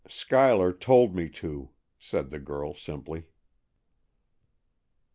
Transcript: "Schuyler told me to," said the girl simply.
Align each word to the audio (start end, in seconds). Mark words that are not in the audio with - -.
"Schuyler 0.07 0.73
told 0.73 1.13
me 1.13 1.29
to," 1.29 1.69
said 1.99 2.31
the 2.31 2.39
girl 2.39 2.73
simply. 2.73 3.25